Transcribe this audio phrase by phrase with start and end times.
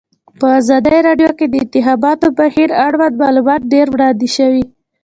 [0.39, 4.63] په ازادي راډیو کې د د انتخاباتو بهیر اړوند معلومات ډېر وړاندې شوي.